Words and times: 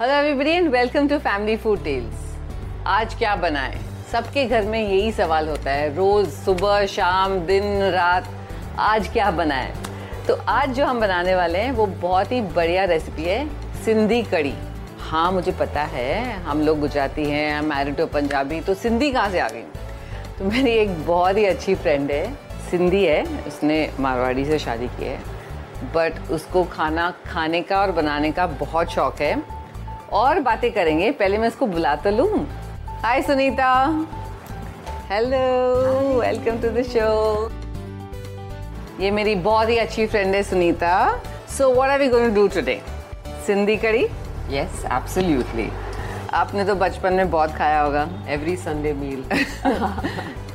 Hello 0.00 0.14
everybody 0.14 0.50
and 0.50 0.68
welcome 0.68 1.08
to 1.08 1.16
family 1.18 1.56
food 1.56 1.82
tales 1.84 2.86
आज 2.86 3.14
क्या 3.14 3.34
बनाएँ? 3.36 3.74
सबके 4.12 4.44
घर 4.44 4.62
में 4.62 4.78
यही 4.78 5.10
सवाल 5.12 5.48
होता 5.48 5.70
है, 5.70 5.94
रोज, 5.96 6.28
सुबह, 6.28 6.86
शाम, 6.86 7.34
दिन, 7.38 7.82
रात। 7.82 8.28
आज 8.78 9.08
क्या 9.08 9.30
बनाएँ? 9.30 9.72
तो 10.28 10.34
आज 10.48 10.72
जो 10.74 10.86
हम 10.86 11.00
बनाने 11.00 11.34
वाले 11.34 11.58
हैं, 11.58 11.72
वो 11.72 11.86
बहुत 11.86 12.32
ही 12.32 12.40
बढ़िया 12.40 12.84
रेसिपी 12.84 13.24
है, 13.24 13.46
सिंधी 13.84 14.22
कड़ी 14.22 14.54
हाँ 15.00 15.32
मुझे 15.32 15.52
पता 15.52 15.82
है, 15.82 16.32
हम 16.42 16.62
लोग 16.62 16.80
गुजराती 16.80 17.24
हैं 17.24 17.60
मैरिड 17.60 17.96
टू 17.96 18.06
पंजाबी 18.06 18.60
तो 18.60 18.74
सिंधी 18.74 19.10
कहाँ 19.10 19.28
से 19.30 19.40
आ 19.40 19.48
गई? 19.48 19.62
तो 20.38 20.44
मेरी 20.44 20.70
एक 20.70 21.06
बहुत 21.06 21.36
ही 21.36 21.44
अच्छी 21.44 21.74
फ्रेंड 21.74 22.10
है, 22.10 22.34
सिंधी 22.70 23.04
है, 23.04 23.22
उसने 23.46 23.88
मारवाड़ी 24.00 24.44
से 24.44 24.58
शादी 24.58 24.88
की 24.88 25.04
है 25.04 25.20
बट 25.94 26.30
उसको 26.30 26.64
खाना, 26.64 27.12
खाने 27.26 27.62
का 27.62 27.80
और 27.80 27.92
बनाने 27.92 28.32
का 28.32 28.46
बहुत 28.46 28.90
शौक 28.90 29.20
है। 29.20 29.59
और 30.12 30.40
बातें 30.40 30.70
करेंगे। 30.72 31.10
पहले 31.12 31.38
मैं 31.38 31.48
इसको 31.48 31.66
बुला 31.66 31.94
तो 31.96 32.10
लूँ। 32.10 32.46
Hi 33.02 33.22
Sunita. 33.22 33.72
Hello 35.10 36.20
welcome 36.20 36.60
to 36.62 36.68
the 36.70 36.82
show 36.86 37.50
ये 39.00 39.10
मेरी 39.10 39.34
बहुत 39.36 39.68
ही 39.68 39.76
अच्छी 39.78 40.06
फ्रेंड 40.06 40.34
है 40.34 40.42
Sunita. 40.42 40.94
So 41.48 41.72
what 41.74 41.90
are 41.90 41.98
we 41.98 42.08
going 42.08 42.28
to 42.28 42.34
do 42.34 42.48
today 42.54 42.80
Sindhi 43.46 43.76
kadhi? 43.76 44.04
Yes 44.50 44.84
absolutely 44.92 45.68
आपने 46.34 46.64
तो 46.64 46.74
बचपन 46.74 47.12
में 47.12 47.30
बहुत 47.30 47.54
खाया 47.54 47.80
होगा। 47.80 48.08
एवरी 48.28 48.56
संडे 48.56 48.92
मील 48.92 49.24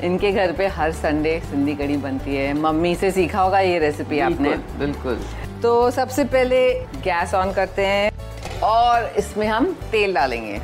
इनके 0.03 0.31
घर 0.31 0.51
पे 0.51 0.67
हर 0.67 0.91
संडे 0.93 1.39
सिंधी 1.49 1.75
कड़ी 1.75 1.97
बनती 1.97 2.35
है। 2.35 2.53
मम्मी 2.53 2.93
से 2.95 3.11
सीखा 3.11 3.41
होगा 3.41 3.59
ये 3.59 3.79
रेसिपी 3.79 4.19
आपने। 4.19 4.49
बिल्कुल 4.79 5.19
तो 5.63 5.89
सबसे 5.91 6.23
पहले 6.25 6.59
गैस 7.03 7.33
ऑन 7.33 7.51
करते 7.53 7.85
हैं। 7.85 8.11
और 8.65 9.05
इसमें 9.17 9.47
हम 9.47 9.65
तेल 9.91 10.13
डालेंगे। 10.13 10.59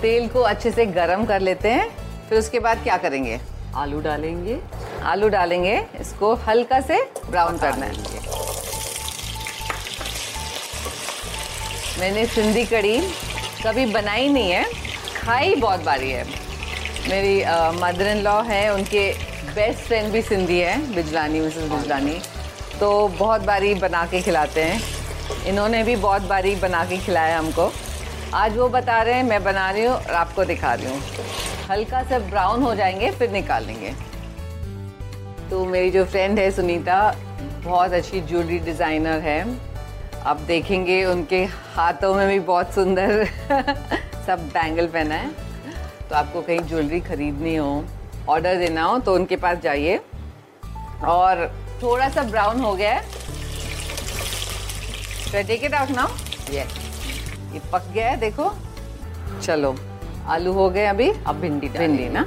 तेल 0.00 0.28
को 0.28 0.40
अच्छे 0.42 0.70
से 0.70 0.86
गरम 0.86 1.24
कर 1.24 1.40
लेते 1.40 1.70
हैं 1.70 1.88
फिर 2.28 2.38
उसके 2.38 2.58
बाद 2.60 2.82
क्या 2.82 2.96
करेंगे? 2.96 3.40
आलू 3.74 4.00
डालेंगे। 4.00 4.58
आलू 5.02 5.28
डालेंगे 5.28 5.76
इसको 6.00 6.34
हल्का 6.46 6.80
से 6.80 7.00
ब्राउन 7.30 7.58
करना 7.58 7.86
है। 7.86 7.92
मैंने 12.00 12.24
सिंधी 12.26 12.64
कड़ी 12.66 12.98
कभी 13.66 13.86
बनाई 13.86 14.28
नहीं 14.28 14.50
है 14.50 14.64
खाई 15.16 15.54
बहुत 15.54 15.84
बारी 15.84 16.10
है। 16.10 16.24
मेरी 17.08 17.36
मदर 17.80 18.06
इन 18.06 18.22
लॉ 18.22 18.40
है 18.42 18.72
उनके 18.74 19.10
बेस्ट 19.54 19.80
फ्रेंड 19.80 20.12
भी 20.12 20.22
सिंधी 20.22 20.58
है 20.60 20.78
बिजलानी 20.94 21.40
मिसेस 21.40 21.70
बिजलानी। 21.70 22.18
तो 22.80 23.08
बहुत 23.08 23.40
बारी 23.42 23.74
बना 23.74 24.04
के 24.06 24.20
खिलाते 24.22 24.62
हैं। 24.62 24.93
इन्होंने 25.46 25.82
भी 25.84 25.96
बहुत 25.96 26.22
बारी 26.22 26.56
बना 26.56 26.84
के 26.84 26.96
खिलाया 26.96 27.38
हमको। 27.38 27.72
आज 28.34 28.56
वो 28.56 28.68
बता 28.68 29.02
रहे 29.02 29.14
हैं, 29.14 29.22
मैं 29.22 29.44
बना 29.44 29.70
रही 29.70 29.84
हूँ, 29.84 29.94
और 29.94 30.10
आपको 30.10 30.44
दिखा 30.44 30.74
रही 30.74 30.86
हूँ। 30.86 31.02
हल्का 31.70 32.02
सा 32.02 32.18
ब्राउन 32.18 32.62
हो 32.62 32.74
जाएँगे, 32.74 33.10
फिर 33.10 33.30
निकाल 33.30 33.64
लेंगे। 33.64 33.94
तो 35.50 35.64
मेरी 35.64 35.90
जो 35.90 36.04
फ्रेंड 36.04 36.38
है, 36.38 36.50
सुनीता, 36.50 37.16
बहुत 37.64 37.92
अच्छी 37.92 38.20
ज्वेलरी 38.20 38.58
डिज़ाइनर 38.58 39.20
है। 39.20 39.58
आप 40.26 40.36
देखेंगे, 40.36 41.04
उनके 41.04 41.44
हाथों 41.44 42.14
में 42.14 42.28
भी 42.28 42.40
बहुत 42.40 42.74
सुंदर 42.74 43.24
सब 44.26 44.48
बैंगल 44.48 44.86
पहना 44.86 45.14
है। 45.14 45.30
तो 46.10 46.14
आपको 46.14 46.42
कहीं 46.42 46.60
ज्वेलरी 46.60 47.00
खरीदनी 47.00 47.56
हो 47.56 47.84
ऑर्डर 48.28 48.56
देना 48.56 48.82
हो 48.82 48.98
तो 48.98 49.14
उनके 49.14 49.36
पास 49.36 49.58
जाइए। 49.58 50.00
और 51.04 51.54
थोड़ा 51.82 52.08
सा 52.08 52.22
ब्राउन 52.22 52.60
हो 52.60 52.74
गया 52.74 52.94
है 52.94 53.23
टेक 55.42 55.64
इट 55.64 55.74
आउट 55.74 55.90
नाउ 55.90 56.08
ये 56.52 57.60
पक 57.72 57.90
गया 57.94 58.08
है 58.10 58.16
देखो। 58.20 58.52
चलो 59.42 59.74
आलू 60.28 60.52
हो 60.52 60.68
गए 60.70 60.84
अभी। 60.86 61.10
अब 61.26 61.40
भिंडी 61.40 61.68
भिंडी 61.68 62.08
ना। 62.08 62.24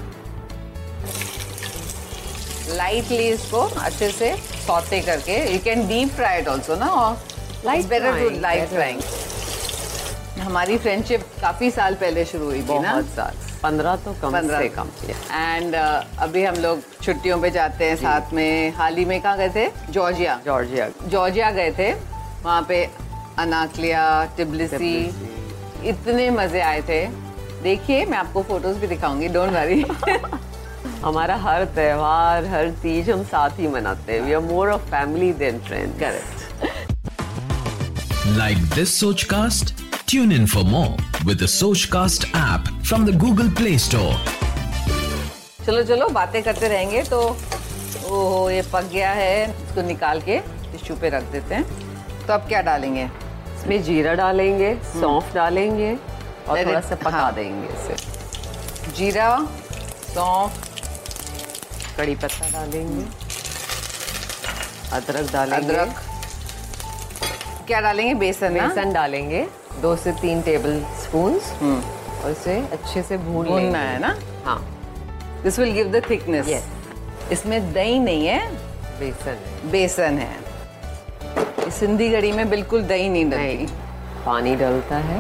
लाइटली 2.70 3.28
इसको 3.30 3.60
अच्छे 3.60 4.10
से 4.12 4.36
सौते 4.66 5.00
करके। 5.02 5.38
You 5.54 5.60
can 5.64 5.88
deep 5.88 6.10
fry 6.16 6.40
it 6.42 6.48
also 6.48 6.76
ना 6.76 6.86
और 6.86 7.18
light 7.66 7.86
better 7.90 8.20
to 8.20 8.30
light 8.40 8.68
frying 8.70 9.02
हमारी 10.42 10.78
फ्रेंडशिप 10.78 11.22
काफ़ी 11.42 11.70
साल 11.72 11.96
पहले 11.96 12.26
शुरू 12.26 12.46
हुई 12.46 12.62
थी 12.62 12.80
ना। 12.80 12.92
बहुत 12.92 13.06
साल। 13.06 13.38
पंद्रह 13.64 13.96
तो 13.96 14.14
कम 14.22 14.32
पंद्रह। 14.32 14.62
से 14.62 14.68
कम 14.70 14.90
एंड 15.32 15.76
uh, 15.76 16.20
अभी 16.24 16.44
हम 16.44 16.56
लोग 16.56 16.82
छुट्टियों 17.04 17.40
पे 17.42 17.50
जाते 17.52 17.86
हैं 17.86 17.96
साथ 17.96 18.34
में। 18.34 18.74
हाल 18.76 18.96
ही 18.98 19.06
में 19.06 19.20
कहाँ 19.22 19.38
गए 19.38 19.50
थे? 19.56 19.68
जॉर्जिया। 19.92 20.40
जॉर्जिया। 20.46 20.90
जॉर्जिया 21.08 21.50
गए 21.52 21.72
थे। 21.80 21.92
वहाँ 22.48 22.66
पे 22.68 22.84
अनाकलिया 23.40 24.04
टिब्लिसी 24.38 24.96
इतने 25.90 26.30
मज़े 26.32 26.60
आए 26.62 26.82
थे। 26.90 27.06
देखिए 27.64 28.06
मैं 28.06 28.18
आपको 28.18 28.44
फ़ोटोज़ 28.44 28.78
भी 28.80 28.88
दिखाऊँगी 28.88 29.28
डोंट 29.36 29.52
वरी 29.54 29.82
हमारा 31.04 31.36
हर 31.46 31.66
त्योहार 31.76 32.46
हर 32.54 32.70
तीज 32.84 33.10
हम 33.10 33.24
साथ 33.32 33.60
ही 33.60 33.68
मनाते 33.74 34.14
हैं। 34.14 34.22
We 34.22 34.34
are 34.34 34.42
more 34.42 34.70
of 34.72 34.82
family 34.92 35.32
than 35.44 35.60
friends 35.68 36.00
correct 36.00 36.36
Like 38.38 38.64
this 38.76 38.94
Sochcast? 39.02 39.70
Tune 40.12 40.32
in 40.38 40.48
for 40.54 40.64
more 40.72 40.96
with 41.28 41.40
the 41.44 41.50
Sochcast 41.54 42.26
app 42.40 42.72
from 42.90 43.06
the 43.10 43.14
Google 43.24 43.52
Play 43.60 43.76
Store. 43.84 44.16
चलो 45.66 45.84
चलो 45.84 46.10
बातें 46.18 46.42
करते 46.44 46.68
रहेंगे 46.68 47.04
तो 47.04 47.20
ओहो 47.22 48.50
ये 48.50 48.62
पक 48.74 48.90
गया 48.94 49.12
है। 49.20 49.44
इसको 49.50 49.82
निकाल 49.88 50.22
के 50.28 50.40
टिश्यू 50.72 50.96
पे 51.02 51.10
रख 51.10 51.32
देते 51.32 51.56
हैं। 51.56 51.87
तो 52.28 52.34
अब 52.34 52.48
क्या 52.48 52.62
डालेंगे? 52.62 53.04
इसमें 53.58 53.82
जीरा 53.84 54.14
डालेंगे 54.14 54.74
सौंफ 54.94 55.34
डालेंगे 55.36 55.96
और 56.50 56.66
थोड़ा 56.66 56.80
सा 56.82 56.96
पका 56.96 57.10
हाँ। 57.10 57.34
देंगे 57.34 57.68
इसे। 57.68 58.92
जीरा 58.98 59.28
सौंफ 60.14 60.66
कड़ी 61.98 62.16
पत्ता 62.16 62.50
डालेंगे। 62.52 63.06
अदरक 64.94 65.32
डालेंगे। 65.34 65.66
अदरक। 65.68 65.96
क्या 67.68 67.80
डालेंगे? 67.82 68.14
बेसन 68.14 68.54
बेसन 68.54 68.94
डालेंगे। 68.94 69.48
दो 69.82 69.96
से 69.96 70.12
तीन 70.12 70.42
टेबल 70.42 70.80
स्पून 71.04 71.40
हम्म, 71.62 71.80
और 72.24 72.32
इसे 72.32 72.58
अच्छे 72.72 73.04
से 73.04 73.18
भून 73.18 73.48
भूनना 73.48 73.80
है 73.80 74.00
ना? 74.00 74.16
हाँ। 74.46 74.60
This 75.44 75.60
will 75.60 75.72
give 75.74 75.92
the 75.92 76.02
thickness 76.10 76.64
इसमें 77.32 77.74
दही 77.74 78.00
नहीं 78.00 78.28
है। 78.28 78.40
बेसन 79.00 79.70
बेसन 79.72 80.18
है। 80.18 80.47
सिंधी 81.72 82.10
कड़ी 82.12 82.32
में 82.32 82.50
बिल्कुल 82.50 82.84
दही 82.84 83.10
नहीं 83.10 83.30
डलती। 83.30 83.66
पानी 84.26 84.56
डलता 84.56 84.98
है। 85.08 85.20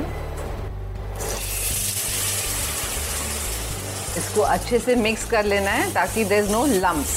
इसको 4.18 4.41
अच्छे 4.41 4.80
से 4.80 4.96
मिक्स 4.96 5.25
कर 5.30 5.46
लेना 5.46 5.72
है 5.72 5.91
ताकि 5.94 6.24
there 6.25 6.44
is 6.44 6.52
no 6.52 6.66
lumps 6.66 7.09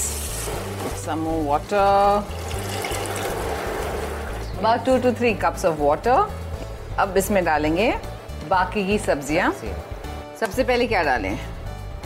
some 1.04 1.24
water 1.46 2.38
about 4.60 4.84
two 4.86 4.96
to 4.98 5.12
three 5.18 5.32
cups 5.34 5.64
of 5.64 5.80
water 5.80 6.96
अब 6.98 7.16
इसमें 7.16 7.44
डालेंगे 7.44 7.90
बाकी 8.48 8.86
की 8.86 8.98
सब्ज़ियाँ। 8.98 9.52
सबसे 10.40 10.64
पहले 10.64 10.86
क्या 10.86 11.02
डालें? 11.02 11.38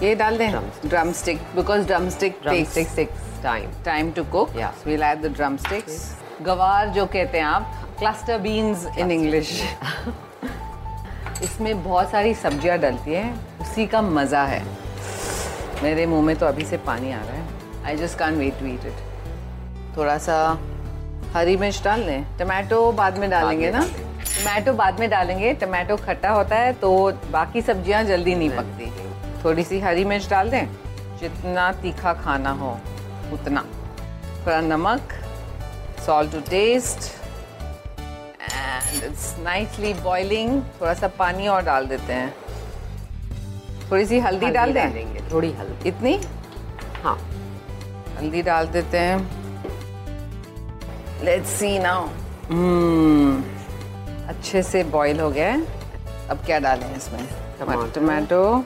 ये 0.02 0.14
डाल 0.14 0.38
दें? 0.38 0.50
Drumstick 1.12 1.40
because 1.56 1.86
drumstick 2.10 2.38
six 2.74 3.44
time 3.84 4.10
to 4.12 4.24
cook 4.24 4.54
Yeah. 4.56 4.86
We 4.86 4.96
the 4.96 5.32
drumsticks 5.56 5.92
गवार 6.42 6.88
जो 6.88 7.04
कहते 7.06 7.38
हैं 7.38 7.44
आप 7.44 7.96
क्लस्टर 7.98 8.38
बीन्स 8.38 8.86
इन 8.98 9.10
इंग्लिश 9.10 9.50
इसमें 11.42 11.82
बहुत 11.84 12.10
सारी 12.10 12.34
सब्ज़ियाँ 12.34 12.78
डलती 12.78 13.14
हैं 13.14 13.60
उसी 13.60 13.86
का 13.86 14.00
मज़ा 14.02 14.42
है। 14.44 14.62
मेरे 15.82 16.06
मुँह 16.06 16.22
में 16.22 16.34
तो 16.36 16.46
अभी 16.46 16.64
से 16.64 16.76
पानी 16.86 17.12
आ 17.12 17.20
रहा 17.20 17.32
है। 17.32 17.84
I 17.86 17.96
just 17.96 18.18
can't 18.18 18.38
wait 18.38 18.58
to 18.60 18.66
eat 18.66 18.86
it 18.86 19.96
थोड़ा 19.96 20.18
सा 20.18 20.36
हरी 21.34 21.56
मिर्च 21.56 21.82
डाल 21.84 22.00
लें। 22.00 22.36
टमाटो 22.38 22.90
बाद 22.92 23.18
में 23.18 23.28
डालेंगे 23.30 23.70
ना? 23.70 23.80
टमाटो 23.80 24.72
बाद 24.72 25.00
में 25.00 25.08
डालेंगे। 25.10 25.52
टमाटो 25.54 25.96
खट्टा 25.96 26.30
होता 26.30 26.56
है 26.56 26.72
तो 26.72 26.90
बाकी 27.30 27.62
सब्ज़ियाँ 27.62 28.02
जल्दी 28.04 28.34
नहीं 28.34 28.50
पकती। 28.50 28.92
थोड़ी 29.44 29.64
सी 29.64 29.80
हरी 29.80 30.04
मिर्च 30.04 30.30
डाल 30.30 30.50
दें। 30.50 30.66
जितना 31.20 31.72
तीखा 31.82 32.12
खाना 32.14 32.50
हो 32.52 32.78
उतना। 33.32 33.64
थोड़ा 34.46 34.60
नमक। 34.60 35.20
Salt 36.06 36.32
to 36.32 36.40
taste 36.50 37.12
and 38.42 39.04
it's 39.04 39.34
nicely 39.42 39.92
boiling 39.94 40.62
थोड़ा 40.80 40.94
सा 40.94 41.08
पानी 41.18 41.46
और 41.48 41.62
डाल 41.62 41.86
देते 41.86 42.12
हैं। 42.12 42.34
थोड़ी 43.90 44.04
सी 44.06 44.18
हल्दी 44.18 44.50
डाल 44.50 44.72
दें? 44.72 45.30
थोड़ी 45.32 45.52
हल्दी। 45.52 45.88
इतनी? 45.88 46.18
हाँ। 47.02 47.16
हल्दी 48.18 48.42
डाल 48.42 48.66
देते 48.68 48.98
हैं। 48.98 49.18
लेट्स 51.24 51.48
सी 51.58 51.78
नाउ 51.78 52.08
अच्छे 54.28 54.62
से 54.62 54.82
बॉईल 54.92 55.20
हो 55.20 55.30
गया 55.30 55.54
अब 56.30 56.44
क्या 56.46 56.58
डालें 56.58 56.94
इसमें? 56.96 57.26
टमाटो। 57.60 58.64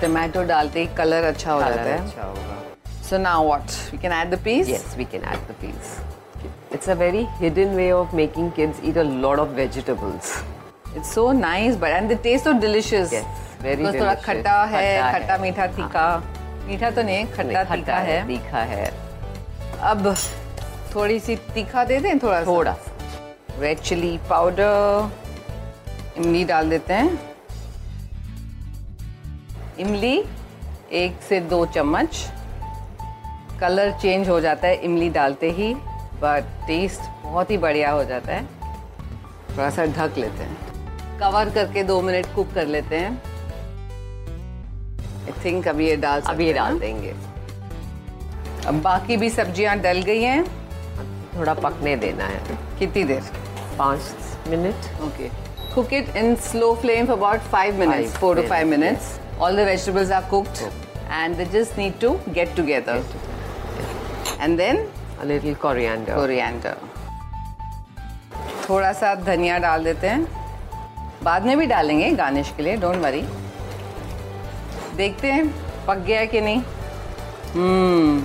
टमाटो 0.00 0.42
डालते 0.44 0.80
ही 0.80 0.86
कलर 0.96 1.24
अच्छा 1.24 1.52
हो 1.52 1.60
जाता 1.60 1.80
है। 1.82 1.98
अच्छा 1.98 2.22
होगा। 2.22 2.57
So 3.10 3.18
now 3.18 3.46
what 3.46 3.70
we 3.92 3.98
can 4.02 4.12
add 4.12 4.34
the 4.34 4.38
peas 4.44 4.70
yes 4.70 4.96
we 5.00 5.10
can 5.14 5.28
add 5.34 5.50
the 5.50 5.58
peas 5.64 5.98
It's 6.76 6.88
a 6.92 6.94
very 6.94 7.20
hidden 7.36 7.70
way 7.74 7.92
of 7.92 8.10
making 8.12 8.48
kids 8.56 8.80
eat 8.88 8.96
a 9.02 9.04
lot 9.20 9.38
of 9.42 9.52
vegetables. 9.58 10.32
It's 10.94 11.12
so 11.12 11.22
nice, 11.32 11.76
but 11.76 11.94
and 11.98 12.10
the 12.12 12.16
taste 12.26 12.44
so 12.44 12.52
delicious. 12.64 13.14
Yes, 13.14 13.24
very 13.62 13.76
Because 13.76 13.94
delicious. 13.94 14.18
है 14.18 14.22
खट्टा 14.24 14.64
है। 14.72 15.12
खट्टा 15.12 15.38
मीठा 15.38 15.66
तीखा 15.78 16.04
मीठा 16.66 16.90
तो 16.90 17.02
नहीं 17.02 17.24
खट्टा 17.36 17.62
खट्टा 17.64 17.76
तीखा 17.76 17.96
है 18.08 18.26
तीखा 18.28 18.62
है 18.72 18.90
अब 19.92 20.14
थोड़ी 20.94 21.18
सी 21.20 21.36
तीखा 21.54 21.84
दे 21.84 21.98
दें 22.00 22.18
थोड़ा 22.18 22.42
सा 22.42 22.46
थोड़ा 22.46 22.76
रेड 23.60 23.78
चिली 23.88 24.16
पाउडर 24.30 25.10
इमली 26.18 26.44
डाल 26.44 26.70
देते 26.70 26.94
हैं 26.94 27.18
इमली 29.86 30.16
एक 31.02 31.20
से 31.28 31.40
दो 31.54 31.64
चम्मच 31.74 32.24
कलर 33.60 33.90
चेंज 34.02 34.28
हो 34.28 34.40
जाता 34.40 34.68
है 34.68 34.74
इमली 34.84 35.08
डालते 35.10 35.50
ही 35.50 35.74
बट 36.22 36.44
टेस्ट 36.66 37.00
बहुत 37.22 37.50
ही 37.50 37.58
बढ़िया 37.58 37.90
हो 37.90 38.04
जाता 38.04 38.32
है। 38.32 38.44
थोड़ा 39.56 39.70
सा 39.70 39.84
ढक 39.86 40.18
लेते 40.18 40.44
हैं। 40.44 41.18
कवर 41.20 41.50
करके 41.54 41.82
दो 41.84 42.00
मिनट 42.02 42.26
कुक 42.34 42.52
कर 42.54 42.66
लेते 42.66 42.96
हैं। 42.96 43.10
आई 45.24 45.32
थिंक 45.44 45.68
अभी 45.68 45.88
ये 45.88 45.96
डाल 45.96 46.20
सकते 46.20 46.32
अभी 46.32 46.52
डाल 46.52 46.78
देंगे। 46.78 47.14
अब 48.66 48.80
बाकी 48.82 49.16
भी 49.16 49.30
सब्ज़ियाँ 49.30 49.76
डल 49.80 50.02
गई 50.02 50.22
हैं। 50.22 50.44
थोड़ा 51.36 51.54
पकने 51.54 51.96
देना 51.96 52.24
है। 52.24 52.58
कितनी 52.78 53.04
देर? 53.04 53.30
पाँच 53.78 54.48
minute. 54.48 55.02
Okay 55.02 55.28
cook 55.74 55.92
it 55.92 56.16
in 56.16 56.34
slow 56.44 56.74
flame 56.82 57.06
for 57.06 57.16
about 57.16 57.40
five 57.52 57.78
minute 57.80 58.06
four 58.20 58.36
to 58.36 58.48
five 58.48 58.66
minutes 58.68 59.18
all 59.40 59.56
the 59.56 59.66
vegetables 59.66 60.10
are 60.12 60.28
cooked 60.30 60.62
and 61.10 61.36
they 61.36 61.44
just 61.58 61.78
need 61.78 61.98
to 62.00 62.18
get 62.28 62.56
together 62.56 63.02
And 64.40 64.58
then? 64.58 64.76
A 65.20 65.26
little 65.26 65.54
coriander. 65.62 66.14
Coriander. 66.14 66.74
थोड़ा 68.68 68.92
सा 68.92 69.14
धनिया 69.14 69.58
डाल 69.58 69.84
देते 69.84 70.08
हैं। 70.08 70.26
बाद 71.24 71.46
में 71.46 71.56
भी 71.58 71.66
डालेंगे 71.66 72.10
गार्निश 72.16 72.52
के 72.56 72.62
लिए 72.62 72.76
डोंट 72.76 72.96
वरी 73.02 73.22
देखते 74.96 75.32
हैं 75.32 75.46
पक 75.86 75.98
गया 76.06 76.24
कि 76.32 76.40
नहीं? 76.40 76.62
हम्म 77.54 78.24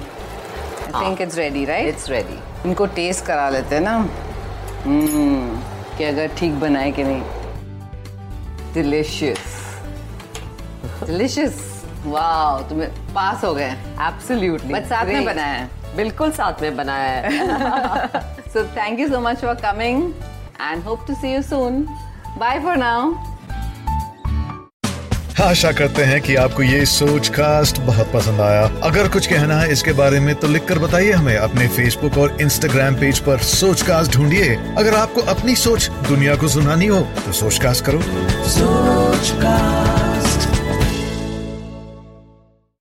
I 0.96 1.06
think 1.06 1.22
it's 1.22 1.38
ready 1.38 1.66
right 1.66 1.96
it's 1.96 2.10
ready. 2.12 2.38
इनको 2.66 2.86
टेस्ट 2.96 3.26
करा 3.26 3.50
लेते 3.50 3.76
हैं 3.76 3.82
ना? 3.82 3.96
हम्म 4.86 5.62
कि 5.98 6.04
अगर 6.04 6.36
ठीक 6.38 6.60
बनाए 6.60 6.92
कि 6.92 7.04
नहीं? 7.04 7.22
डिलिशियस 8.74 9.62
डिलिशियस 11.06 11.62
वाह 12.06 12.62
तुम्हें 12.70 12.90
पास 13.14 13.44
हो 13.44 13.54
गए। 13.54 13.72
Absolutely. 14.10 14.74
बट 14.74 14.86
साथ 14.90 15.06
में 15.06 15.26
बनाया 15.26 15.54
है। 15.54 15.83
बिल्कुल 15.96 16.32
साथ 16.32 16.62
में 16.62 16.76
बनाया 16.78 17.12
है। 17.12 18.22
So 18.48 18.64
thank 18.78 19.00
you 19.00 19.08
so 19.10 19.20
much 19.20 19.42
for 19.42 19.56
coming 19.66 20.02
and 20.62 20.84
hope 20.84 21.06
to 21.08 21.14
see 21.16 21.34
you 21.36 21.42
soon 21.44 21.86
bye 22.40 22.60
for 22.60 22.78
now 22.78 23.14
आशा 25.42 25.72
करते 25.72 26.04
हैं 26.04 26.20
कि 26.22 26.36
आपको 26.36 26.64
ये 26.64 26.86
सोच 26.86 27.28
कास्ट 27.36 27.80
बहुत 27.82 28.12
पसंद 28.14 28.42
आया। 28.42 28.64
अगर 28.84 29.08
कुछ 29.10 29.28
कहना 29.28 29.56
है 29.56 29.72
इसके 29.72 29.94
बारे 29.94 30.20
में 30.20 30.34
तो 30.36 30.48
लिखकर 30.48 30.80
बताइए 30.80 31.12
हमें 31.12 31.36
अपने 31.38 31.68
फेसबुक 31.68 32.18
और 32.18 32.38
इंस्टाग्राम 32.42 32.96
पेज 32.96 33.20
पर 33.20 33.38
सोच 33.54 33.82
कास्ट 33.82 34.16
ढूंढिए। 34.16 34.56
अगर 34.78 34.96
आपको 34.96 35.22
अपनी 35.36 35.56
सोच 35.56 35.90
दुनिया 36.08 36.36
को 36.36 36.48
सुनानी 36.48 36.88
हो 36.88 37.02
तो 37.26 37.32
सोच 37.32 37.60
कास्ट 37.64 37.86
करो। 37.86 38.02
Sochcast. 38.56 40.03